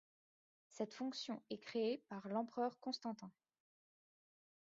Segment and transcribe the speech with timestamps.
[0.71, 3.31] Cette fonction est créée par l'empereur Constantin.